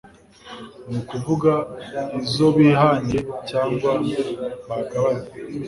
[0.89, 1.53] ni ukuvuga
[2.19, 3.19] izo bihahiye
[3.49, 3.91] cyangwa
[4.67, 5.27] bagabanye